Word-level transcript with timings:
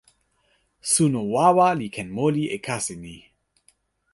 suno 0.91 1.21
wawa 1.33 1.67
li 1.79 1.87
ken 1.95 2.07
moli 2.17 2.43
e 2.55 2.57
kasi 2.65 2.95
ni. 3.03 3.15